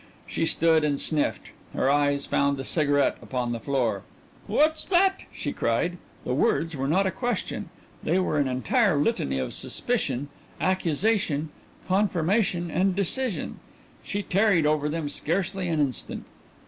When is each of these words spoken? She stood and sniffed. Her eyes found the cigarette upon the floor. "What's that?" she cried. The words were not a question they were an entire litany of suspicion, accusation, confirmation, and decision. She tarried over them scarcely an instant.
She 0.25 0.47
stood 0.47 0.83
and 0.83 0.99
sniffed. 0.99 1.51
Her 1.75 1.87
eyes 1.87 2.25
found 2.25 2.57
the 2.57 2.63
cigarette 2.63 3.17
upon 3.21 3.51
the 3.51 3.59
floor. 3.59 4.01
"What's 4.47 4.83
that?" 4.85 5.25
she 5.31 5.53
cried. 5.53 5.99
The 6.25 6.33
words 6.33 6.75
were 6.75 6.87
not 6.87 7.05
a 7.05 7.11
question 7.11 7.69
they 8.01 8.17
were 8.17 8.39
an 8.39 8.47
entire 8.47 8.97
litany 8.97 9.37
of 9.37 9.53
suspicion, 9.53 10.29
accusation, 10.59 11.49
confirmation, 11.87 12.71
and 12.71 12.95
decision. 12.95 13.59
She 14.03 14.23
tarried 14.23 14.65
over 14.65 14.89
them 14.89 15.07
scarcely 15.07 15.67
an 15.67 15.79
instant. 15.79 16.25